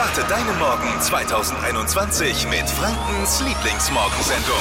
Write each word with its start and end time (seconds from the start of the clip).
Starte 0.00 0.26
deinen 0.30 0.58
Morgen 0.58 0.98
2021 0.98 2.48
mit 2.48 2.66
Frankens 2.70 3.42
Lieblingsmorgensendung. 3.46 4.56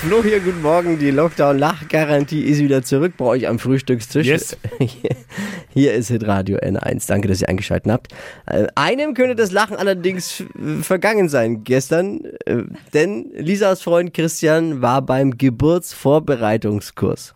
Flo 0.00 0.22
hier, 0.22 0.38
guten 0.38 0.62
Morgen. 0.62 1.00
Die 1.00 1.10
Lockdown-Lachgarantie 1.10 2.42
ist 2.42 2.60
wieder 2.60 2.84
zurück 2.84 3.14
bei 3.16 3.24
euch 3.24 3.48
am 3.48 3.58
Frühstückstisch. 3.58 4.28
Yes. 4.28 4.56
Hier 5.74 5.94
ist 5.94 6.06
Hitradio 6.06 6.58
N1. 6.58 7.08
Danke, 7.08 7.26
dass 7.26 7.42
ihr 7.42 7.48
eingeschaltet 7.48 7.90
habt. 7.90 8.12
Äh, 8.46 8.68
Einem 8.76 9.14
könnte 9.14 9.34
das 9.34 9.50
Lachen 9.50 9.76
allerdings 9.76 10.42
äh, 10.42 10.82
vergangen 10.82 11.28
sein 11.28 11.64
gestern, 11.64 12.20
äh, 12.44 12.62
denn 12.94 13.32
Lisas 13.34 13.82
Freund 13.82 14.14
Christian 14.14 14.82
war 14.82 15.02
beim 15.02 15.36
Geburtsvorbereitungskurs. 15.36 17.34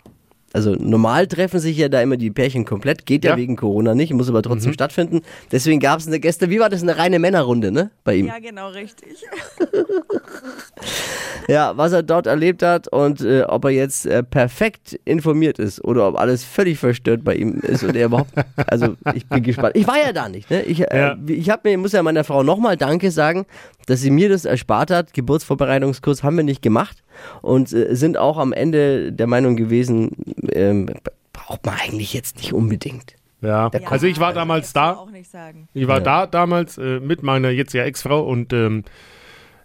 Also 0.52 0.74
normal 0.74 1.26
treffen 1.28 1.60
sich 1.60 1.76
ja 1.76 1.88
da 1.88 2.00
immer 2.02 2.16
die 2.16 2.30
Pärchen 2.30 2.64
komplett, 2.64 3.06
geht 3.06 3.24
ja, 3.24 3.32
Ja. 3.32 3.36
wegen 3.36 3.54
Corona 3.56 3.94
nicht, 3.94 4.12
muss 4.12 4.28
aber 4.28 4.42
trotzdem 4.42 4.72
stattfinden. 4.72 5.20
Deswegen 5.52 5.78
gab 5.78 6.00
es 6.00 6.06
eine 6.08 6.18
Gäste, 6.18 6.50
wie 6.50 6.58
war 6.58 6.68
das, 6.68 6.82
eine 6.82 6.96
reine 6.98 7.18
Männerrunde, 7.20 7.70
ne? 7.70 7.90
Bei 8.02 8.16
ihm. 8.16 8.26
Ja, 8.26 8.38
genau, 8.40 8.68
richtig. 8.70 9.24
Ja, 11.48 11.76
was 11.76 11.90
er 11.92 12.04
dort 12.04 12.28
erlebt 12.28 12.62
hat 12.62 12.86
und 12.86 13.22
äh, 13.22 13.42
ob 13.42 13.64
er 13.64 13.70
jetzt 13.72 14.06
äh, 14.06 14.22
perfekt 14.22 14.92
informiert 15.04 15.58
ist 15.58 15.82
oder 15.82 16.06
ob 16.06 16.16
alles 16.20 16.44
völlig 16.44 16.78
verstört 16.78 17.24
bei 17.24 17.34
ihm 17.34 17.58
ist 17.60 17.82
und 17.82 17.96
er 17.96 18.06
überhaupt, 18.06 18.30
also 18.68 18.94
ich 19.14 19.26
bin 19.26 19.42
gespannt. 19.42 19.74
Ich 19.74 19.88
war 19.88 19.96
ja 19.98 20.12
da 20.12 20.28
nicht, 20.28 20.48
ne? 20.48 20.62
Ich, 20.62 20.80
äh, 20.80 20.96
Ja. 20.96 21.16
ich 21.26 21.50
habe 21.50 21.68
mir, 21.68 21.76
muss 21.76 21.90
ja 21.90 22.04
meiner 22.04 22.22
Frau 22.22 22.44
nochmal 22.44 22.76
Danke 22.76 23.10
sagen, 23.10 23.46
dass 23.86 24.00
sie 24.00 24.10
mir 24.10 24.28
das 24.28 24.44
erspart 24.44 24.92
hat. 24.92 25.12
Geburtsvorbereitungskurs 25.12 26.22
haben 26.22 26.36
wir 26.36 26.44
nicht 26.44 26.62
gemacht 26.62 27.02
und 27.42 27.72
äh, 27.72 27.96
sind 27.96 28.16
auch 28.16 28.38
am 28.38 28.52
Ende 28.52 29.10
der 29.12 29.26
Meinung 29.26 29.56
gewesen, 29.56 30.12
ähm, 30.52 30.86
braucht 31.32 31.66
man 31.66 31.74
eigentlich 31.82 32.12
jetzt 32.14 32.36
nicht 32.36 32.52
unbedingt. 32.52 33.14
Ja. 33.40 33.70
Der 33.70 33.90
Also 33.90 34.06
ich 34.06 34.20
war 34.20 34.34
damals 34.34 34.72
da. 34.72 34.92
auch 34.92 35.10
nicht 35.10 35.30
sagen. 35.30 35.68
Ich 35.74 35.88
war 35.88 36.00
da 36.00 36.26
damals 36.28 36.78
äh, 36.78 37.00
mit 37.00 37.24
meiner 37.24 37.48
jetzt 37.50 37.72
ja 37.72 37.82
Ex-Frau 37.82 38.22
und 38.22 38.52
ähm, 38.52 38.84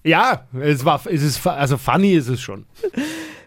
ja, 0.06 0.48
es 0.61 0.86
war, 0.86 1.02
es 1.06 1.23
ist, 1.23 1.45
also 1.48 1.78
funny 1.78 2.14
ist 2.14 2.28
es 2.28 2.39
schon. 2.39 2.66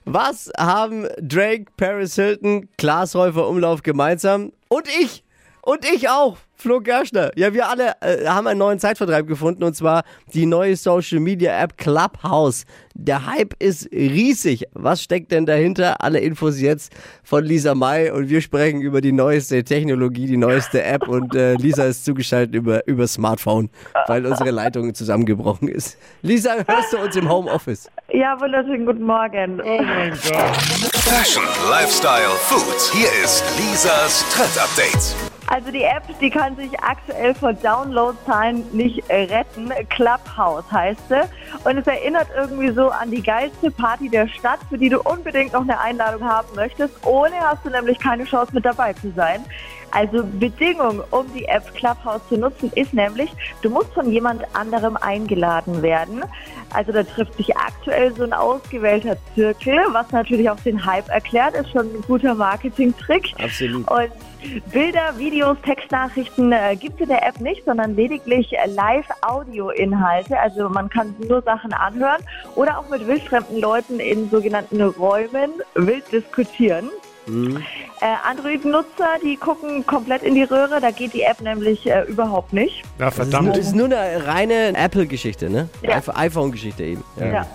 Was 0.05 0.51
haben 0.59 1.07
Drake, 1.21 1.67
Paris 1.77 2.17
Hilton, 2.17 2.69
Klaas 2.77 3.15
Häufer 3.15 3.47
Umlauf 3.47 3.83
gemeinsam? 3.83 4.53
Und 4.69 4.89
ich! 5.01 5.25
Und 5.69 5.85
ich 5.85 6.09
auch! 6.09 6.39
Flo 6.61 6.81
Gerschner. 6.81 7.31
Ja, 7.37 7.55
wir 7.55 7.69
alle 7.69 7.93
äh, 8.01 8.27
haben 8.27 8.49
einen 8.49 8.59
neuen 8.59 8.81
Zeitvertreib 8.81 9.29
gefunden 9.29 9.63
und 9.63 9.77
zwar 9.77 10.03
die 10.35 10.45
neue 10.45 10.75
Social 10.75 11.21
Media 11.21 11.57
App 11.63 11.79
Clubhouse. 11.79 12.65
Der 12.95 13.27
Hype 13.27 13.55
ist 13.61 13.89
riesig. 13.93 14.65
Was 14.73 15.03
steckt 15.03 15.31
denn 15.31 15.47
dahinter? 15.47 16.03
Alle 16.03 16.19
Infos 16.19 16.61
jetzt 16.61 16.93
von 17.23 17.45
Lisa 17.45 17.77
May 17.77 18.11
und 18.11 18.29
wir 18.29 18.41
sprechen 18.41 18.81
über 18.81 19.01
die 19.01 19.13
neueste 19.13 19.63
Technologie, 19.63 20.27
die 20.27 20.37
neueste 20.37 20.83
App 20.83 21.07
und 21.07 21.37
äh, 21.37 21.55
Lisa 21.55 21.85
ist 21.85 22.05
zugeschaltet 22.05 22.57
über, 22.57 22.85
über 22.89 23.07
Smartphone, 23.07 23.71
weil 24.09 24.27
unsere 24.27 24.51
Leitung 24.51 24.95
zusammengebrochen 24.95 25.69
ist. 25.69 25.97
Lisa, 26.23 26.57
hörst 26.67 26.93
du 26.93 26.99
uns 26.99 27.15
im 27.15 27.29
Homeoffice? 27.29 27.89
Ja, 28.11 28.37
wunderschönen 28.41 28.85
guten 28.85 29.05
Morgen. 29.05 29.61
Oh 29.61 29.83
mein 29.83 30.11
Gott. 30.11 30.57
Fashion, 30.97 31.45
Lifestyle, 31.71 32.31
Food. 32.49 32.91
Hier 32.93 33.11
ist 33.23 33.45
Lisas 33.59 34.25
Trend 34.35 34.59
Update. 34.59 35.28
Also 35.51 35.71
die 35.71 35.83
App, 35.83 36.03
die 36.21 36.29
kann 36.29 36.57
sich 36.57 36.79
aktuell 36.81 37.35
vor 37.35 37.55
Downloadzahlen 37.55 38.65
nicht 38.73 39.09
äh, 39.09 39.23
retten. 39.25 39.73
Clubhouse 39.89 40.71
heißt 40.71 41.09
sie. 41.09 41.23
Und 41.65 41.79
es 41.79 41.87
erinnert 41.87 42.29
irgendwie 42.37 42.69
so 42.71 42.91
an 42.91 43.11
die 43.11 43.23
geilste 43.23 43.71
Party 43.71 44.11
der 44.11 44.29
Stadt, 44.29 44.59
für 44.69 44.77
die 44.77 44.91
du 44.91 45.01
unbedingt 45.01 45.55
noch 45.55 45.63
eine 45.63 45.81
Einladung 45.81 46.23
haben 46.23 46.49
möchtest. 46.55 46.95
Ohne 47.07 47.35
hast 47.41 47.65
du 47.65 47.71
nämlich 47.71 47.99
keine 47.99 48.25
Chance 48.25 48.55
mit 48.55 48.67
dabei 48.67 48.93
zu 48.93 49.11
sein. 49.17 49.43
Also 49.91 50.25
Bedingung, 50.25 51.03
um 51.11 51.27
die 51.35 51.45
App 51.47 51.75
Clubhouse 51.75 52.21
zu 52.29 52.37
nutzen, 52.37 52.71
ist 52.75 52.93
nämlich, 52.93 53.31
du 53.63 53.71
musst 53.71 53.93
von 53.95 54.11
jemand 54.11 54.43
anderem 54.55 54.97
eingeladen 54.97 55.83
werden. 55.83 56.23
Also 56.75 56.93
da 56.93 57.03
trifft 57.03 57.35
sich 57.37 57.57
aktuell 57.57 58.15
so 58.15 58.25
ein 58.25 58.33
ausgewählter 58.33 59.17
Zirkel, 59.35 59.79
was 59.93 60.11
natürlich 60.13 60.51
auch 60.51 60.61
den 60.61 60.85
Hype 60.85 61.09
erklärt, 61.09 61.55
ist 61.55 61.71
schon 61.71 61.87
ein 61.87 62.03
guter 62.07 62.35
Marketingtrick. 62.35 63.35
Absolut. 63.39 63.91
Und 63.91 64.11
Bilder, 64.73 65.17
Videos, 65.17 65.57
Textnachrichten 65.65 66.53
äh, 66.53 66.77
gibt 66.77 66.97
es 66.97 67.01
in 67.03 67.09
der 67.09 67.27
App 67.27 67.41
nicht, 67.41 67.65
sondern 67.65 67.97
lediglich 67.97 68.53
äh, 68.53 68.69
Live-Audio-Inhalte. 68.69 70.39
Also 70.39 70.69
man 70.69 70.89
kann 70.89 71.15
nur 71.27 71.43
Sachen 71.43 71.73
anhören 71.73 72.23
oder 72.55 72.79
auch 72.79 72.89
mit 72.89 73.07
wildfremden 73.07 73.61
Leuten 73.61 73.99
in 73.99 74.31
sogenannten 74.31 74.81
Räumen 74.81 75.51
wild 75.75 76.05
diskutieren. 76.13 76.91
Äh, 78.01 78.31
Android-Nutzer, 78.31 79.19
die 79.25 79.37
gucken 79.37 79.85
komplett 79.87 80.23
in 80.23 80.35
die 80.35 80.45
Röhre, 80.45 80.81
da 80.81 80.91
geht 80.91 81.15
die 81.15 81.23
App 81.23 81.41
nämlich 81.41 81.85
äh, 81.87 82.03
überhaupt 82.05 82.53
nicht. 82.53 82.83
Ja, 82.99 83.07
Das 83.07 83.11
ist, 83.11 83.17
verdammt. 83.17 83.49
das 83.57 83.59
ist 83.67 83.75
nur 83.75 83.87
eine 83.87 84.25
reine 84.27 84.77
Apple-Geschichte, 84.77 85.51
ne? 85.51 85.69
Ja. 85.83 85.97
iPhone- 85.97 86.17
iPhone-Geschichte 86.17 86.85
eben. 86.85 87.05
Ja. 87.19 87.47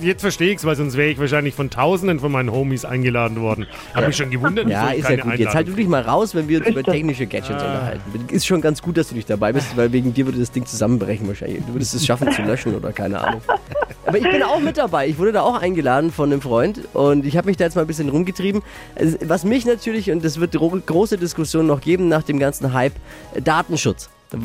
Jetzt 0.00 0.22
verstehe 0.22 0.50
ich 0.50 0.56
es, 0.56 0.64
weil 0.64 0.74
sonst 0.76 0.96
wäre 0.96 1.10
ich 1.10 1.18
wahrscheinlich 1.20 1.54
von 1.54 1.68
Tausenden 1.70 2.18
von 2.18 2.32
meinen 2.32 2.50
Homies 2.50 2.84
eingeladen 2.86 3.40
worden. 3.42 3.66
Habe 3.94 4.06
mich 4.08 4.16
schon 4.16 4.30
gewundert, 4.30 4.66
Ja, 4.66 4.88
ist 4.90 5.08
ja 5.08 5.16
gut. 5.16 5.34
Jetzt 5.38 5.54
halt 5.54 5.68
du 5.68 5.72
Einladung 5.72 5.76
dich 5.76 5.86
mal 5.88 6.00
raus, 6.02 6.34
wenn 6.34 6.48
wir 6.48 6.58
uns 6.60 6.68
über 6.68 6.82
technische 6.82 7.26
Gadgets 7.26 7.62
Ah. 7.62 7.66
unterhalten. 7.66 8.28
Ist 8.34 8.46
schon 8.46 8.62
ganz 8.62 8.80
gut, 8.82 8.96
dass 8.96 9.10
du 9.10 9.14
nicht 9.14 9.28
dabei 9.28 9.52
bist, 9.52 9.76
weil 9.76 9.92
wegen 9.92 10.12
dir 10.14 10.24
würde 10.24 10.38
das 10.40 10.50
Ding 10.50 10.64
zusammenbrechen 10.66 11.28
wahrscheinlich. 11.28 11.62
Du 11.66 11.74
würdest 11.74 11.94
es 11.94 12.04
schaffen 12.04 12.32
zu 12.32 12.42
löschen 12.42 12.74
oder 12.74 12.92
keine 12.92 13.20
Ahnung. 13.20 13.42
Aber 14.14 14.24
ich 14.26 14.32
bin 14.32 14.42
auch 14.42 14.60
mit 14.60 14.76
dabei. 14.76 15.08
Ich 15.08 15.18
wurde 15.18 15.32
da 15.32 15.42
auch 15.42 15.60
eingeladen 15.60 16.12
von 16.12 16.30
einem 16.32 16.40
Freund 16.40 16.80
und 16.94 17.24
ich 17.26 17.36
habe 17.36 17.48
mich 17.48 17.56
da 17.56 17.64
jetzt 17.64 17.74
mal 17.74 17.80
ein 17.82 17.86
bisschen 17.86 18.08
rumgetrieben. 18.08 18.62
Es- 18.94 19.18
Was 19.26 19.44
mich 19.44 19.66
natürlich, 19.66 20.10
und 20.10 20.24
das 20.24 20.38
wird 20.38 20.52
gro- 20.52 20.78
große 20.84 21.18
Diskussionen 21.18 21.66
noch 21.66 21.80
geben 21.80 22.08
nach 22.08 22.22
dem 22.22 22.38
ganzen 22.38 22.72
Hype, 22.72 22.94
Datenschutz. 23.42 24.10
Da 24.30 24.38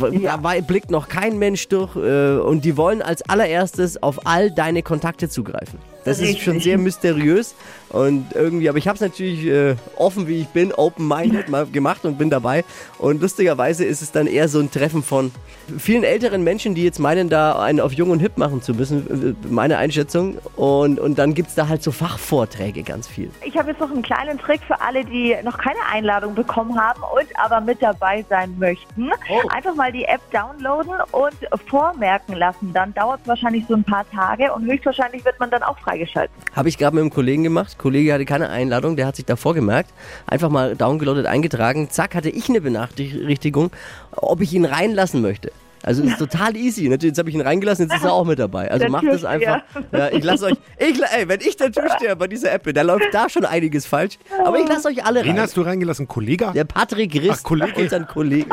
wei- 0.43 0.61
blickt 0.61 0.91
noch 0.91 1.07
kein 1.07 1.39
Mensch 1.39 1.67
durch 1.67 1.95
äh, 1.95 2.37
und 2.37 2.63
die 2.65 2.77
wollen 2.77 3.01
als 3.01 3.21
allererstes 3.27 4.01
auf 4.03 4.25
all 4.27 4.51
deine 4.51 4.83
Kontakte 4.83 5.29
zugreifen. 5.29 5.79
Das 6.05 6.19
ist 6.19 6.27
Richtig. 6.29 6.43
schon 6.43 6.59
sehr 6.59 6.77
mysteriös 6.77 7.55
und 7.89 8.33
irgendwie, 8.35 8.69
aber 8.69 8.77
ich 8.77 8.87
habe 8.87 8.95
es 8.95 9.01
natürlich 9.01 9.45
äh, 9.45 9.75
offen 9.95 10.27
wie 10.27 10.41
ich 10.41 10.47
bin, 10.49 10.71
open-minded 10.73 11.49
mal 11.49 11.65
gemacht 11.65 12.05
und 12.05 12.17
bin 12.17 12.29
dabei. 12.29 12.63
Und 12.99 13.21
lustigerweise 13.21 13.83
ist 13.83 14.01
es 14.01 14.11
dann 14.11 14.27
eher 14.27 14.47
so 14.47 14.59
ein 14.59 14.69
Treffen 14.69 15.01
von 15.01 15.31
vielen 15.77 16.03
älteren 16.03 16.43
Menschen, 16.43 16.75
die 16.75 16.83
jetzt 16.83 16.99
meinen, 16.99 17.29
da 17.29 17.59
einen 17.59 17.79
auf 17.79 17.93
Jung 17.93 18.11
und 18.11 18.19
Hip 18.19 18.37
machen 18.37 18.61
zu 18.61 18.73
müssen, 18.73 19.35
äh, 19.41 19.47
meine 19.47 19.77
Einschätzung. 19.77 20.37
Und, 20.55 20.99
und 20.99 21.17
dann 21.17 21.33
gibt 21.33 21.49
es 21.49 21.55
da 21.55 21.67
halt 21.67 21.81
so 21.81 21.91
Fachvorträge 21.91 22.83
ganz 22.83 23.07
viel. 23.07 23.31
Ich 23.43 23.57
habe 23.57 23.71
jetzt 23.71 23.79
noch 23.79 23.91
einen 23.91 24.03
kleinen 24.03 24.37
Trick 24.37 24.61
für 24.63 24.79
alle, 24.79 25.03
die 25.03 25.35
noch 25.43 25.57
keine 25.57 25.79
Einladung 25.91 26.35
bekommen 26.35 26.79
haben 26.79 27.01
und 27.01 27.27
aber 27.39 27.59
mit 27.59 27.81
dabei 27.81 28.23
sein 28.29 28.55
möchten. 28.59 29.09
Einfach 29.49 29.73
mal 29.73 29.91
die 29.91 30.05
App 30.05 30.21
downloaden 30.31 30.93
und 31.11 31.67
vormerken 31.67 32.35
lassen. 32.35 32.71
Dann 32.73 32.93
dauert 32.93 33.21
es 33.23 33.27
wahrscheinlich 33.27 33.65
so 33.67 33.73
ein 33.73 33.83
paar 33.83 34.07
Tage 34.11 34.53
und 34.53 34.65
höchstwahrscheinlich 34.65 35.25
wird 35.25 35.39
man 35.39 35.49
dann 35.49 35.63
auch 35.63 35.77
freigeschalten. 35.89 36.35
Habe 36.53 36.69
ich 36.69 36.77
gerade 36.77 36.95
mit 36.95 37.01
einem 37.01 37.11
Kollegen 37.11 37.43
gemacht. 37.43 37.77
Kollege 37.77 38.13
hatte 38.13 38.25
keine 38.25 38.49
Einladung, 38.49 38.95
der 38.95 39.05
hat 39.07 39.15
sich 39.15 39.25
davor 39.25 39.53
gemerkt. 39.53 39.91
Einfach 40.27 40.49
mal 40.49 40.75
downgeloadet, 40.75 41.25
eingetragen. 41.25 41.89
Zack, 41.89 42.15
hatte 42.15 42.29
ich 42.29 42.49
eine 42.49 42.61
Benachrichtigung, 42.61 43.71
ob 44.11 44.41
ich 44.41 44.53
ihn 44.53 44.65
reinlassen 44.65 45.21
möchte. 45.21 45.51
Also 45.81 46.03
ist 46.03 46.17
total 46.19 46.57
easy. 46.57 46.89
Natürlich, 46.89 47.11
Jetzt 47.11 47.19
habe 47.19 47.29
ich 47.29 47.35
ihn 47.35 47.41
reingelassen, 47.41 47.85
jetzt 47.87 47.95
ist 47.95 48.03
er 48.03 48.11
auch 48.11 48.25
mit 48.25 48.37
dabei. 48.37 48.69
Also 48.69 48.79
Der 48.83 48.89
macht 48.91 49.07
das 49.07 49.23
einfach. 49.23 49.61
Ja, 49.93 50.09
ich 50.11 50.23
lasse 50.25 50.47
euch. 50.47 50.55
Ich, 50.77 51.01
ey, 51.01 51.27
wenn 51.27 51.39
ich 51.39 51.55
der 51.55 51.71
Türsteher 51.71 52.15
bei 52.17 52.27
dieser 52.27 52.51
App 52.51 52.63
bin, 52.63 52.73
dann 52.75 52.87
läuft 52.87 53.05
da 53.13 53.29
schon 53.29 53.45
einiges 53.45 53.85
falsch. 53.85 54.19
Aber 54.45 54.59
ich 54.59 54.67
lasse 54.67 54.89
euch 54.89 55.05
alle 55.05 55.23
Wen 55.23 55.31
rein. 55.31 55.39
hast 55.39 55.55
du 55.55 55.61
reingelassen? 55.61 56.07
Kollege? 56.07 56.51
Der 56.53 56.65
Patrick 56.65 57.13
Rist, 57.15 57.29
Ach, 57.39 57.43
Kollege. 57.43 57.81
unseren 57.81 58.05
Kollegen. 58.07 58.49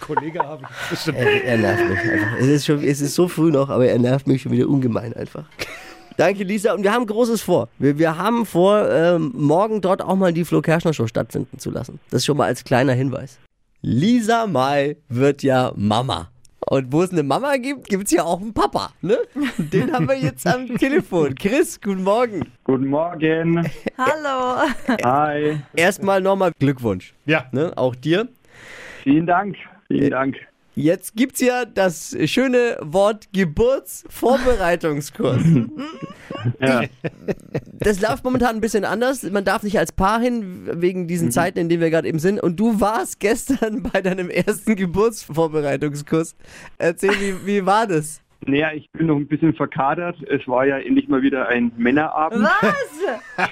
Kollege 0.00 0.40
habe 0.46 0.64
ich. 0.92 1.06
Er, 1.14 1.44
er 1.44 1.58
nervt 1.58 1.88
mich 1.88 1.98
einfach. 2.00 2.38
Es 2.40 2.46
ist, 2.48 2.66
schon, 2.66 2.82
es 2.82 3.00
ist 3.00 3.14
so 3.14 3.28
früh 3.28 3.52
noch, 3.52 3.70
aber 3.70 3.86
er 3.86 3.98
nervt 4.00 4.26
mich 4.26 4.42
schon 4.42 4.50
wieder 4.50 4.68
ungemein 4.68 5.14
einfach. 5.14 5.44
Danke, 6.16 6.44
Lisa. 6.44 6.74
Und 6.74 6.82
wir 6.82 6.92
haben 6.92 7.06
Großes 7.06 7.42
vor. 7.42 7.68
Wir, 7.78 7.98
wir 7.98 8.16
haben 8.18 8.46
vor, 8.46 8.88
ähm, 8.90 9.32
morgen 9.34 9.80
dort 9.80 10.02
auch 10.02 10.16
mal 10.16 10.32
die 10.32 10.44
Flo 10.44 10.62
Kerschner 10.62 10.92
Show 10.92 11.06
stattfinden 11.06 11.58
zu 11.58 11.70
lassen. 11.70 11.98
Das 12.10 12.24
schon 12.24 12.36
mal 12.36 12.46
als 12.46 12.64
kleiner 12.64 12.92
Hinweis. 12.92 13.38
Lisa 13.82 14.46
Mai 14.46 14.96
wird 15.08 15.42
ja 15.42 15.72
Mama. 15.76 16.30
Und 16.66 16.92
wo 16.92 17.02
es 17.02 17.12
eine 17.12 17.22
Mama 17.22 17.56
gibt, 17.56 17.88
gibt 17.88 18.04
es 18.04 18.10
ja 18.12 18.24
auch 18.24 18.40
einen 18.40 18.54
Papa. 18.54 18.90
Ne? 19.02 19.18
Den 19.58 19.92
haben 19.92 20.08
wir 20.08 20.16
jetzt 20.18 20.46
am 20.46 20.66
Telefon. 20.78 21.34
Chris, 21.34 21.78
guten 21.80 22.02
Morgen. 22.02 22.50
Guten 22.64 22.86
Morgen. 22.86 23.68
Hallo. 23.98 24.66
Hi. 25.04 25.60
Erstmal 25.76 26.22
nochmal 26.22 26.52
Glückwunsch. 26.58 27.12
Ja. 27.26 27.46
Ne? 27.52 27.72
Auch 27.76 27.94
dir. 27.94 28.28
Vielen 29.02 29.26
Dank. 29.26 29.56
Vielen 29.88 30.10
Dank. 30.10 30.36
Jetzt 30.74 31.14
gibt's 31.14 31.40
ja 31.40 31.64
das 31.64 32.16
schöne 32.26 32.76
Wort 32.80 33.28
Geburtsvorbereitungskurs. 33.32 35.42
Ja. 36.60 36.82
Das 37.72 38.00
läuft 38.00 38.24
momentan 38.24 38.56
ein 38.56 38.60
bisschen 38.60 38.84
anders. 38.84 39.22
Man 39.22 39.44
darf 39.44 39.62
nicht 39.62 39.78
als 39.78 39.92
Paar 39.92 40.20
hin, 40.20 40.68
wegen 40.72 41.08
diesen 41.08 41.30
Zeiten, 41.30 41.58
in 41.58 41.68
denen 41.70 41.80
wir 41.80 41.90
gerade 41.90 42.08
eben 42.08 42.18
sind. 42.18 42.42
Und 42.42 42.60
du 42.60 42.80
warst 42.80 43.20
gestern 43.20 43.82
bei 43.92 44.02
deinem 44.02 44.28
ersten 44.28 44.76
Geburtsvorbereitungskurs. 44.76 46.34
Erzähl, 46.76 47.12
wie, 47.20 47.46
wie 47.46 47.64
war 47.64 47.86
das? 47.86 48.20
Naja, 48.46 48.72
ich 48.72 48.90
bin 48.92 49.06
noch 49.06 49.16
ein 49.16 49.26
bisschen 49.26 49.54
verkadert. 49.54 50.16
Es 50.28 50.46
war 50.46 50.66
ja 50.66 50.78
endlich 50.78 51.08
mal 51.08 51.22
wieder 51.22 51.48
ein 51.48 51.72
Männerabend. 51.76 52.42
Was? 52.42 53.48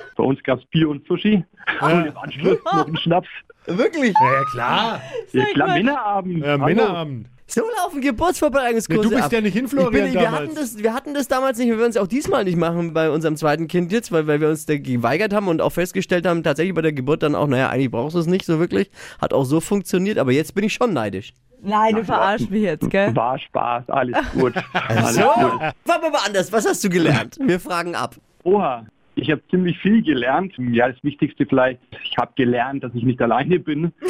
Bei 0.16 0.24
uns 0.24 0.42
gab 0.42 0.58
es 0.58 0.66
Bier 0.66 0.88
und 0.88 1.06
Sushi. 1.06 1.44
Und 1.80 2.06
im 2.06 2.16
Anschluss 2.16 2.58
noch 2.64 2.86
einen 2.86 2.96
Schnaps. 2.96 3.28
Wirklich? 3.66 4.14
Ja, 4.20 4.32
ja 4.32 4.44
klar. 4.50 5.02
Ja, 5.32 5.44
klar, 5.54 5.68
Männerabend. 5.68 6.44
Ja. 6.44 6.58
Männerabend. 6.58 7.26
So 7.50 7.62
laufen 7.82 8.02
Geburtsvorbereitungskurse 8.02 9.04
Ja, 9.04 9.08
du 9.08 9.14
bist 9.14 9.24
ab. 9.24 9.32
ja 9.32 9.40
nicht 9.40 9.54
hin, 9.54 9.68
Florian, 9.68 9.90
bin, 9.90 10.12
wir, 10.12 10.30
hatten 10.30 10.54
das, 10.54 10.76
wir 10.76 10.92
hatten 10.92 11.14
das 11.14 11.28
damals 11.28 11.58
nicht, 11.58 11.68
wir 11.68 11.78
würden 11.78 11.88
es 11.88 11.96
auch 11.96 12.06
diesmal 12.06 12.44
nicht 12.44 12.58
machen 12.58 12.92
bei 12.92 13.10
unserem 13.10 13.36
zweiten 13.36 13.68
Kind 13.68 13.90
jetzt, 13.90 14.12
weil, 14.12 14.26
weil 14.26 14.42
wir 14.42 14.50
uns 14.50 14.66
da 14.66 14.76
geweigert 14.76 15.32
haben 15.32 15.48
und 15.48 15.62
auch 15.62 15.72
festgestellt 15.72 16.26
haben, 16.26 16.42
tatsächlich 16.42 16.74
bei 16.74 16.82
der 16.82 16.92
Geburt 16.92 17.22
dann 17.22 17.34
auch, 17.34 17.46
naja, 17.46 17.70
eigentlich 17.70 17.90
brauchst 17.90 18.16
du 18.16 18.20
es 18.20 18.26
nicht 18.26 18.44
so 18.44 18.58
wirklich. 18.58 18.90
Hat 19.18 19.32
auch 19.32 19.44
so 19.44 19.60
funktioniert, 19.60 20.18
aber 20.18 20.32
jetzt 20.32 20.54
bin 20.54 20.62
ich 20.64 20.74
schon 20.74 20.92
neidisch. 20.92 21.32
Nein, 21.62 21.96
du 21.96 22.04
verarschst 22.04 22.50
mich 22.50 22.62
jetzt, 22.62 22.88
gell? 22.90 23.14
War 23.16 23.38
Spaß, 23.38 23.88
alles 23.90 24.16
gut. 24.32 24.54
Alles 24.72 25.14
So, 25.16 25.22
gut. 25.22 25.60
fangen 25.84 26.02
wir 26.02 26.10
mal 26.10 26.20
anders. 26.26 26.52
Was 26.52 26.66
hast 26.66 26.82
du 26.84 26.88
gelernt? 26.88 27.36
Wir 27.40 27.58
fragen 27.60 27.94
ab. 27.94 28.14
Oha, 28.44 28.86
ich 29.16 29.30
habe 29.30 29.42
ziemlich 29.50 29.78
viel 29.78 30.02
gelernt. 30.02 30.52
Ja, 30.58 30.88
das 30.88 31.02
Wichtigste 31.02 31.46
vielleicht, 31.46 31.80
ich 32.04 32.16
habe 32.16 32.32
gelernt, 32.36 32.84
dass 32.84 32.94
ich 32.94 33.02
nicht 33.02 33.20
alleine 33.20 33.58
bin. 33.58 33.92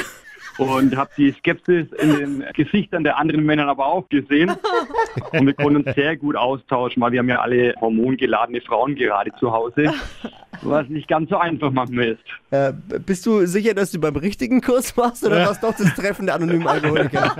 Und 0.59 0.97
habe 0.97 1.11
die 1.17 1.31
Skepsis 1.39 1.87
in 2.03 2.17
den 2.17 2.45
Gesichtern 2.53 3.05
der 3.05 3.17
anderen 3.17 3.45
Männer 3.47 3.69
aber 3.69 3.87
auch 3.87 4.09
gesehen. 4.09 4.51
Und 5.31 5.47
wir 5.47 5.55
konnten 5.55 5.85
uns 5.87 5.95
sehr 5.95 6.17
gut 6.17 6.35
austauschen, 6.35 7.01
weil 7.01 7.13
wir 7.13 7.21
haben 7.21 7.29
ja 7.29 7.41
alle 7.41 7.75
hormongeladene 7.81 8.61
Frauen 8.63 8.97
gerade 8.97 9.31
zu 9.39 9.53
Hause, 9.53 9.93
was 10.63 10.89
nicht 10.89 11.09
ganz 11.09 11.31
so 11.31 11.37
einfach 11.39 11.71
manchmal 11.73 12.09
ist. 12.09 12.21
Äh, 12.51 12.73
bist 13.05 13.27
du 13.27 13.47
sicher, 13.47 13.75
dass 13.75 13.91
du 13.91 14.01
beim 14.01 14.17
richtigen 14.17 14.61
Kurs 14.61 14.97
warst 14.97 15.25
oder 15.27 15.47
warst 15.47 15.63
doch 15.63 15.75
das 15.77 15.95
Treffen 15.95 16.27
der 16.27 16.37
anonymen 16.37 16.67
Alkoholiker? 16.67 17.37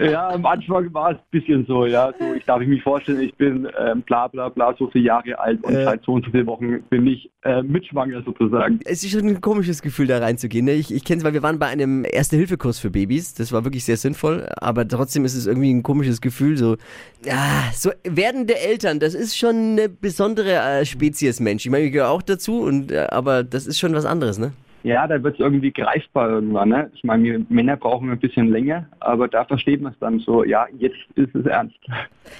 Ja, 0.00 0.28
am 0.30 0.44
Anfang 0.46 0.92
war 0.94 1.12
es 1.12 1.16
ein 1.18 1.22
bisschen 1.30 1.66
so, 1.66 1.86
ja. 1.86 2.12
So, 2.18 2.34
ich 2.34 2.44
darf 2.44 2.60
ich 2.60 2.68
mich 2.68 2.82
vorstellen, 2.82 3.20
ich 3.20 3.34
bin 3.36 3.68
ähm, 3.78 4.02
bla 4.02 4.28
bla 4.28 4.48
bla 4.48 4.74
so 4.78 4.88
viele 4.90 5.06
Jahre 5.06 5.38
alt 5.38 5.62
und 5.64 5.74
Äh. 5.74 5.84
seit 5.84 6.04
so 6.04 6.12
und 6.12 6.24
so 6.24 6.30
vielen 6.30 6.46
Wochen 6.46 6.82
bin 6.90 7.06
ich 7.06 7.30
äh, 7.44 7.62
mitschwanger 7.62 8.22
sozusagen. 8.24 8.80
Es 8.84 9.02
ist 9.02 9.10
schon 9.12 9.26
ein 9.28 9.40
komisches 9.40 9.82
Gefühl, 9.82 10.06
da 10.06 10.18
reinzugehen. 10.18 10.64
Ne? 10.66 10.72
Ich, 10.74 10.92
ich 10.94 11.04
kenne 11.04 11.18
es, 11.18 11.24
weil 11.24 11.32
wir 11.32 11.42
waren 11.42 11.58
bei 11.58 11.66
einem 11.66 12.04
Erste-Hilfe-Kurs 12.08 12.78
für 12.78 12.90
Babys. 12.90 13.34
Das 13.34 13.52
war 13.52 13.64
wirklich 13.64 13.84
sehr 13.84 13.96
sinnvoll. 13.96 14.48
Aber 14.56 14.86
trotzdem 14.86 15.24
ist 15.24 15.34
es 15.34 15.46
irgendwie 15.46 15.72
ein 15.72 15.82
komisches 15.82 16.20
Gefühl. 16.20 16.56
So, 16.56 16.76
ja, 17.24 17.64
so 17.74 17.90
werdende 18.04 18.58
Eltern, 18.58 19.00
das 19.00 19.14
ist 19.14 19.36
schon 19.36 19.56
eine 19.72 19.88
besondere 19.88 20.52
äh, 20.54 20.84
Spezies 20.84 21.40
Mensch. 21.40 21.64
Ich 21.66 21.70
meine, 21.72 21.81
gehöre 21.90 22.08
auch 22.10 22.22
dazu, 22.22 22.62
und, 22.62 22.92
äh, 22.92 23.06
aber 23.10 23.42
das 23.44 23.66
ist 23.66 23.78
schon 23.78 23.94
was 23.94 24.04
anderes, 24.04 24.38
ne? 24.38 24.52
Ja, 24.84 25.06
da 25.06 25.22
wird 25.22 25.34
es 25.34 25.40
irgendwie 25.40 25.70
greifbar 25.72 26.28
irgendwann. 26.30 26.68
Ne? 26.70 26.90
Ich 26.94 27.04
meine, 27.04 27.22
wir 27.24 27.46
Männer 27.48 27.76
brauchen 27.76 28.10
ein 28.10 28.18
bisschen 28.18 28.48
länger, 28.50 28.86
aber 29.00 29.28
da 29.28 29.44
versteht 29.44 29.80
man 29.80 29.92
es 29.92 29.98
dann 30.00 30.18
so, 30.18 30.42
ja, 30.44 30.66
jetzt 30.78 30.96
ist 31.14 31.34
es 31.34 31.46
ernst. 31.46 31.76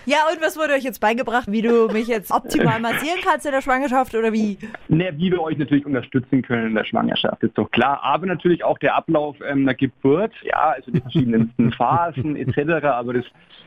Ja, 0.06 0.18
und 0.32 0.42
was 0.42 0.56
wurde 0.56 0.72
euch 0.74 0.82
jetzt 0.84 1.00
beigebracht, 1.00 1.50
wie 1.50 1.62
du 1.62 1.86
mich 1.88 2.08
jetzt 2.08 2.32
optimal 2.32 2.80
massieren 2.80 3.18
kannst 3.24 3.46
in 3.46 3.52
der 3.52 3.60
Schwangerschaft 3.62 4.14
oder 4.14 4.32
wie? 4.32 4.58
Ne, 4.88 5.12
wie 5.16 5.30
wir 5.30 5.40
euch 5.40 5.56
natürlich 5.58 5.86
unterstützen 5.86 6.42
können 6.42 6.68
in 6.68 6.74
der 6.74 6.84
Schwangerschaft, 6.84 7.42
ist 7.42 7.56
doch 7.56 7.70
klar. 7.70 8.00
Aber 8.02 8.26
natürlich 8.26 8.64
auch 8.64 8.78
der 8.78 8.96
Ablauf 8.96 9.36
ähm, 9.46 9.64
der 9.64 9.74
Geburt, 9.74 10.32
ja, 10.42 10.70
also 10.76 10.90
die 10.90 11.00
verschiedensten 11.00 11.72
Phasen 11.76 12.34
etc. 12.36 12.84
Aber 12.86 13.14
das, 13.14 13.24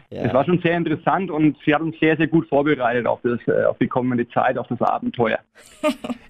Ja. 0.09 0.23
das 0.23 0.33
war 0.33 0.45
schon 0.45 0.59
sehr 0.59 0.75
interessant 0.77 1.31
und 1.31 1.55
sie 1.65 1.73
hat 1.73 1.81
uns 1.81 1.97
sehr, 1.99 2.17
sehr 2.17 2.27
gut 2.27 2.47
vorbereitet 2.49 3.07
auf, 3.07 3.19
das, 3.23 3.39
äh, 3.47 3.63
auf 3.65 3.77
die 3.77 3.87
kommende 3.87 4.27
Zeit, 4.29 4.57
auf 4.57 4.67
das 4.67 4.81
Abenteuer. 4.81 5.39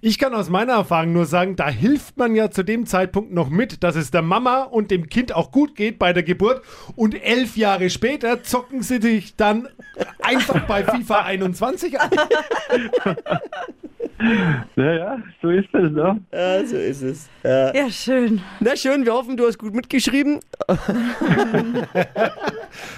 Ich 0.01 0.19
kann 0.19 0.33
aus 0.33 0.49
meiner 0.49 0.73
Erfahrung 0.73 1.13
nur 1.13 1.25
sagen, 1.25 1.55
da 1.55 1.69
hilft 1.69 2.17
man 2.17 2.34
ja 2.35 2.51
zu 2.51 2.63
dem 2.63 2.85
Zeitpunkt 2.85 3.33
noch 3.33 3.49
mit, 3.49 3.83
dass 3.83 3.95
es 3.95 4.11
der 4.11 4.21
Mama 4.21 4.63
und 4.63 4.91
dem 4.91 5.09
Kind 5.09 5.33
auch 5.33 5.51
gut 5.51 5.75
geht 5.75 5.99
bei 5.99 6.13
der 6.13 6.23
Geburt. 6.23 6.61
Und 6.95 7.15
elf 7.21 7.57
Jahre 7.57 7.89
später 7.89 8.43
zocken 8.43 8.81
sie 8.83 8.99
dich 8.99 9.35
dann 9.35 9.67
einfach 10.21 10.67
bei 10.67 10.83
FIFA 10.83 11.23
21 11.23 11.99
an. 11.99 12.09
Ja, 14.75 14.93
ja, 14.93 15.17
so 15.41 15.49
ist 15.49 15.67
es, 15.73 15.91
ne? 15.91 16.21
Ja, 16.31 16.65
so 16.65 16.77
ist 16.77 17.01
es. 17.01 17.29
Ja. 17.43 17.73
Ja, 17.75 17.89
schön. 17.89 18.41
Na 18.61 18.75
schön, 18.75 19.05
wir 19.05 19.13
hoffen, 19.13 19.35
du 19.35 19.45
hast 19.45 19.57
gut 19.57 19.75
mitgeschrieben. 19.75 20.39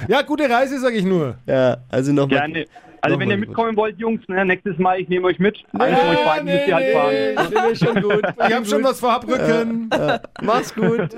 Ja, 0.07 0.21
gute 0.21 0.49
Reise, 0.49 0.79
sag 0.79 0.93
ich 0.93 1.03
nur. 1.03 1.35
Ja, 1.45 1.77
also 1.89 2.11
nochmal. 2.13 2.39
Gerne. 2.39 2.65
Also 3.01 3.19
wenn 3.19 3.29
ihr 3.29 3.37
gut. 3.37 3.47
mitkommen 3.47 3.75
wollt, 3.77 3.97
Jungs, 3.99 4.21
ne, 4.27 4.45
nächstes 4.45 4.77
Mal, 4.77 4.99
ich 4.99 5.09
nehme 5.09 5.27
euch 5.27 5.39
mit. 5.39 5.57
Eins 5.77 5.97
von 5.99 6.09
euch 6.09 6.25
beiden 6.25 6.45
müsst 6.45 6.67
ihr 6.67 6.75
halt 6.75 6.93
fahren. 6.93 7.13
Ich 7.35 7.59
finde 7.59 7.75
schon 7.75 8.01
gut. 8.01 8.21
Ich 8.47 8.53
hab 8.53 8.67
schon 8.67 8.83
was 8.83 8.99
vorab 8.99 9.27
Rücken. 9.27 9.89
Mach's 10.41 10.73
gut. 10.73 11.09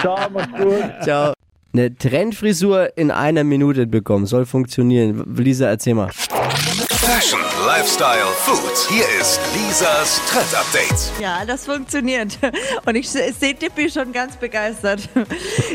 Ciao, 0.00 0.30
macht's 0.30 0.62
gut. 0.62 0.84
Ciao. 1.02 1.32
Eine 1.72 1.94
Trendfrisur 1.94 2.96
in 2.96 3.10
einer 3.10 3.44
Minute 3.44 3.86
bekommen, 3.86 4.26
soll 4.26 4.44
funktionieren. 4.46 5.36
Lisa, 5.36 5.68
erzähl 5.68 5.94
mal. 5.94 6.10
Fashion, 7.10 7.40
Lifestyle, 7.66 8.24
Food. 8.44 8.88
Hier 8.88 9.04
ist 9.20 9.40
Lisas 9.56 10.20
Trend 10.30 10.54
Update. 10.54 11.20
Ja, 11.20 11.44
das 11.44 11.64
funktioniert. 11.66 12.38
Und 12.86 12.94
ich 12.94 13.10
se- 13.10 13.32
sehe 13.32 13.54
Dippi 13.54 13.90
schon 13.90 14.12
ganz 14.12 14.36
begeistert. 14.36 15.08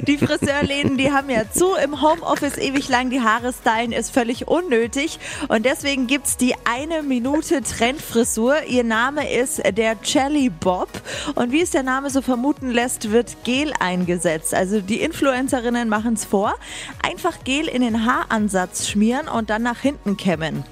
Die 0.07 0.17
Friseurläden, 0.17 0.97
die 0.97 1.11
haben 1.11 1.29
ja 1.29 1.43
zu. 1.51 1.73
Im 1.75 2.01
Homeoffice 2.01 2.57
ewig 2.57 2.87
lang 2.87 3.09
die 3.09 3.19
Haare 3.19 3.51
stylen 3.51 3.91
ist 3.91 4.11
völlig 4.13 4.47
unnötig. 4.47 5.19
Und 5.49 5.65
deswegen 5.65 6.07
gibt's 6.07 6.37
die 6.37 6.55
eine 6.63 7.03
Minute 7.03 7.61
Trendfrisur. 7.61 8.63
Ihr 8.63 8.85
Name 8.85 9.29
ist 9.29 9.61
der 9.77 9.97
Jelly 10.03 10.49
Bob. 10.49 10.89
Und 11.35 11.51
wie 11.51 11.61
es 11.61 11.71
der 11.71 11.83
Name 11.83 12.09
so 12.11 12.21
vermuten 12.21 12.71
lässt, 12.71 13.11
wird 13.11 13.43
Gel 13.43 13.73
eingesetzt. 13.81 14.53
Also 14.53 14.79
die 14.79 15.01
Influencerinnen 15.01 15.89
machen's 15.89 16.23
vor. 16.23 16.55
Einfach 17.03 17.43
Gel 17.43 17.67
in 17.67 17.81
den 17.81 18.05
Haaransatz 18.05 18.87
schmieren 18.87 19.27
und 19.27 19.49
dann 19.49 19.63
nach 19.63 19.79
hinten 19.81 20.15
kämmen. 20.15 20.63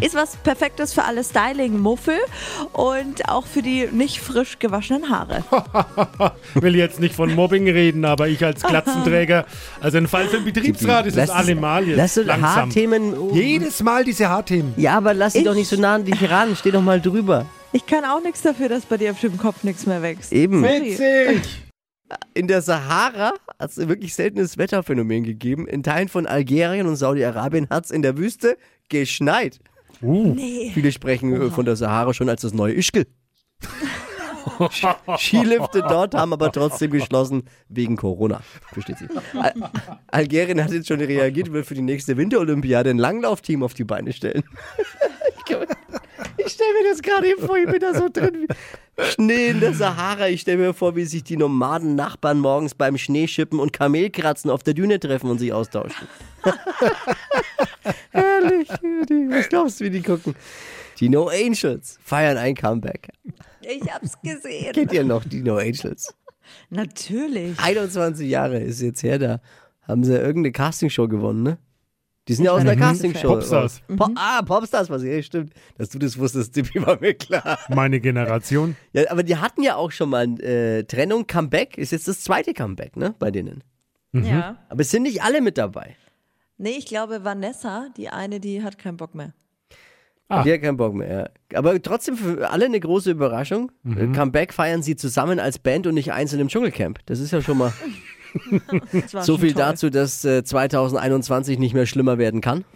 Ist 0.00 0.14
was 0.14 0.36
Perfektes 0.36 0.92
für 0.94 1.04
alle 1.04 1.22
Styling-Muffel 1.24 2.16
und 2.72 3.28
auch 3.28 3.46
für 3.46 3.62
die 3.62 3.88
nicht 3.92 4.20
frisch 4.20 4.58
gewaschenen 4.58 5.10
Haare. 5.10 5.44
Will 6.54 6.74
jetzt 6.76 7.00
nicht 7.00 7.14
von 7.14 7.34
Mobbing 7.34 7.68
reden, 7.68 8.04
aber 8.04 8.28
ich 8.28 8.44
als 8.44 8.62
Glatzenträger, 8.62 9.44
also 9.80 9.98
ein 9.98 10.08
Fall 10.08 10.26
für 10.28 10.36
den 10.36 10.44
Betriebsrat 10.46 11.06
ist 11.06 11.16
Lass- 11.16 11.30
allemal 11.30 11.86
jetzt 11.86 11.96
Lass 11.96 12.14
du 12.14 12.22
langsam. 12.22 12.50
Haarthemen. 12.50 13.34
Jedes 13.34 13.82
Mal 13.82 14.04
diese 14.04 14.28
Haarthemen. 14.28 14.74
Ja, 14.76 14.96
aber 14.96 15.14
lass 15.14 15.34
sie 15.34 15.44
doch 15.44 15.54
nicht 15.54 15.68
so 15.68 15.76
nah 15.76 15.96
an 15.96 16.04
dich 16.04 16.30
ran. 16.30 16.56
Steh 16.56 16.70
doch 16.70 16.82
mal 16.82 17.00
drüber. 17.00 17.46
Ich 17.72 17.86
kann 17.86 18.04
auch 18.04 18.22
nichts 18.22 18.42
dafür, 18.42 18.68
dass 18.68 18.84
bei 18.84 18.96
dir 18.98 19.12
auf 19.12 19.20
dem 19.20 19.38
Kopf 19.38 19.64
nichts 19.64 19.86
mehr 19.86 20.02
wächst. 20.02 20.32
Eben. 20.32 20.62
Witzig. 20.62 21.40
In 22.34 22.48
der 22.48 22.62
Sahara 22.62 23.32
hat 23.58 23.70
es 23.70 23.78
ein 23.78 23.88
wirklich 23.88 24.14
seltenes 24.14 24.58
Wetterphänomen 24.58 25.24
gegeben. 25.24 25.66
In 25.66 25.82
Teilen 25.82 26.08
von 26.08 26.26
Algerien 26.26 26.86
und 26.86 26.96
Saudi-Arabien 26.96 27.68
hat 27.70 27.84
es 27.86 27.90
in 27.90 28.02
der 28.02 28.16
Wüste 28.16 28.56
geschneit. 28.88 29.60
Nee. 30.00 30.70
Viele 30.74 30.92
sprechen 30.92 31.32
äh, 31.32 31.50
von 31.50 31.64
der 31.64 31.76
Sahara 31.76 32.12
schon 32.14 32.28
als 32.28 32.42
das 32.42 32.52
neue 32.52 32.74
Ischgl. 32.74 33.06
Skilifte 35.18 35.82
dort 35.82 36.14
haben 36.14 36.32
aber 36.32 36.50
trotzdem 36.50 36.90
geschlossen 36.90 37.44
wegen 37.68 37.96
Corona. 37.96 38.40
Versteht 38.72 38.98
sich. 38.98 39.08
Al 39.34 39.52
Algerien 40.08 40.62
hat 40.62 40.72
jetzt 40.72 40.88
schon 40.88 41.00
reagiert, 41.00 41.52
will 41.52 41.64
für 41.64 41.74
die 41.74 41.82
nächste 41.82 42.16
Winterolympiade 42.16 42.90
ein 42.90 42.98
Langlaufteam 42.98 43.62
auf 43.62 43.74
die 43.74 43.84
Beine 43.84 44.12
stellen. 44.12 44.42
ich 46.44 46.52
stelle 46.52 46.72
mir 46.82 46.90
das 46.90 47.02
gerade 47.02 47.34
vor, 47.38 47.56
ich 47.56 47.66
bin 47.66 47.80
da 47.80 47.94
so 47.94 48.08
drin. 48.08 48.46
wie 48.96 49.04
Schnee 49.04 49.48
in 49.48 49.60
der 49.60 49.74
Sahara. 49.74 50.28
Ich 50.28 50.42
stelle 50.42 50.58
mir 50.58 50.74
vor, 50.74 50.96
wie 50.96 51.04
sich 51.04 51.24
die 51.24 51.36
Nomaden 51.36 51.94
Nachbarn 51.94 52.38
morgens 52.38 52.74
beim 52.74 52.98
Schneeschippen 52.98 53.58
und 53.58 53.72
Kamelkratzen 53.72 54.50
auf 54.50 54.62
der 54.62 54.74
Düne 54.74 55.00
treffen 55.00 55.30
und 55.30 55.38
sich 55.38 55.52
austauschen. 55.52 56.08
Herrlich. 58.10 58.68
Was 58.68 59.48
glaubst 59.48 59.80
du, 59.80 59.84
wie 59.84 59.90
die 59.90 60.02
gucken? 60.02 60.34
Die 60.98 61.08
No 61.08 61.28
Angels 61.28 61.98
feiern 62.04 62.36
ein 62.36 62.54
Comeback. 62.54 63.08
Ich 63.62 63.82
hab's 63.92 64.20
gesehen. 64.22 64.72
Kennt 64.72 64.92
ihr 64.92 65.04
noch 65.04 65.24
die 65.24 65.42
No 65.42 65.56
Angels? 65.56 66.14
Natürlich. 66.70 67.58
21 67.58 68.28
Jahre 68.28 68.58
ist 68.58 68.80
jetzt 68.80 69.02
her, 69.02 69.18
da 69.18 69.40
haben 69.82 70.04
sie 70.04 70.14
irgendeine 70.14 70.52
Castingshow 70.52 71.08
gewonnen, 71.08 71.42
ne? 71.42 71.58
Die 72.28 72.34
sind 72.34 72.44
ja 72.44 72.52
aus 72.52 72.60
einer 72.60 72.76
Castingshow. 72.76 73.34
Popstars. 73.34 73.82
Po 73.96 74.08
ah, 74.14 74.42
Popstars, 74.42 74.88
was 74.90 75.02
ja, 75.02 75.20
stimmt. 75.22 75.52
Dass 75.76 75.88
du 75.88 75.98
das 75.98 76.18
wusstest, 76.18 76.54
Tippi, 76.54 76.84
war 76.84 77.00
mir 77.00 77.14
klar. 77.14 77.58
Meine 77.68 78.00
Generation. 78.00 78.76
Ja, 78.92 79.10
aber 79.10 79.24
die 79.24 79.36
hatten 79.36 79.62
ja 79.62 79.76
auch 79.76 79.90
schon 79.90 80.10
mal 80.10 80.40
äh, 80.40 80.84
Trennung, 80.84 81.26
Comeback. 81.26 81.76
Ist 81.76 81.90
jetzt 81.90 82.06
das 82.06 82.22
zweite 82.22 82.54
Comeback, 82.54 82.96
ne? 82.96 83.14
Bei 83.18 83.30
denen. 83.30 83.64
Ja. 84.12 84.58
Aber 84.68 84.82
es 84.82 84.90
sind 84.90 85.04
nicht 85.04 85.22
alle 85.22 85.40
mit 85.40 85.58
dabei. 85.58 85.96
Nee, 86.58 86.76
ich 86.78 86.86
glaube, 86.86 87.24
Vanessa, 87.24 87.88
die 87.96 88.08
eine, 88.08 88.38
die 88.38 88.62
hat 88.62 88.78
keinen 88.78 88.96
Bock 88.96 89.14
mehr. 89.14 89.32
Ah. 90.28 90.42
Die 90.44 90.52
hat 90.52 90.62
keinen 90.62 90.76
Bock 90.76 90.94
mehr. 90.94 91.32
Ja. 91.52 91.58
Aber 91.58 91.80
trotzdem 91.82 92.16
für 92.16 92.48
alle 92.50 92.66
eine 92.66 92.80
große 92.80 93.10
Überraschung. 93.10 93.72
Äh, 93.84 94.06
Comeback 94.08 94.52
feiern 94.54 94.82
sie 94.82 94.96
zusammen 94.96 95.40
als 95.40 95.58
Band 95.58 95.86
und 95.86 95.94
nicht 95.94 96.12
einzeln 96.12 96.40
im 96.40 96.48
Dschungelcamp. 96.48 97.00
Das 97.06 97.20
ist 97.20 97.32
ja 97.32 97.42
schon 97.42 97.58
mal 97.58 97.72
so 99.20 99.38
viel 99.38 99.52
toll. 99.52 99.62
dazu, 99.62 99.90
dass 99.90 100.24
äh, 100.24 100.44
2021 100.44 101.58
nicht 101.58 101.74
mehr 101.74 101.86
schlimmer 101.86 102.18
werden 102.18 102.40
kann. 102.40 102.64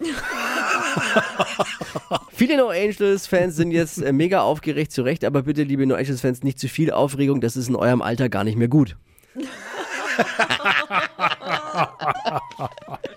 Viele 2.31 2.57
No 2.57 2.69
Angels-Fans 2.69 3.55
sind 3.55 3.71
jetzt 3.71 4.01
äh, 4.01 4.13
mega 4.13 4.41
aufgeregt, 4.41 4.91
zu 4.91 5.03
Recht, 5.03 5.25
aber 5.25 5.43
bitte, 5.43 5.63
liebe 5.63 5.85
No 5.85 5.95
Angels-Fans, 5.95 6.43
nicht 6.43 6.59
zu 6.59 6.67
viel 6.67 6.91
Aufregung, 6.91 7.41
das 7.41 7.57
ist 7.57 7.69
in 7.69 7.75
eurem 7.75 8.01
Alter 8.01 8.29
gar 8.29 8.43
nicht 8.43 8.57
mehr 8.57 8.67
gut. 8.67 8.95